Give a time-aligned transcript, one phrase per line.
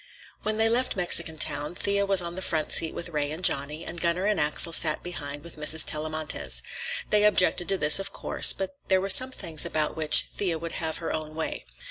[0.41, 3.85] When they left Mexican Town, Thea was on the front seat with Ray and Johnny,
[3.85, 5.85] and Gunner and Axel sat behind with Mrs.
[5.85, 6.63] Tellamantez.
[7.11, 10.71] They objected to this, of course, but there were some things about which Thea would
[10.81, 11.65] have her own way.